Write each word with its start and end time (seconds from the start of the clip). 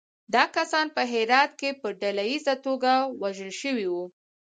دا 0.33 0.43
کسان 0.55 0.87
په 0.95 1.01
هرات 1.11 1.51
کې 1.59 1.69
په 1.81 1.87
ډلییزه 2.01 2.55
توګه 2.65 2.91
وژل 3.21 3.51
شوي 3.61 3.87
وو. 3.93 4.05